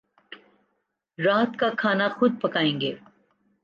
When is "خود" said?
2.17-2.41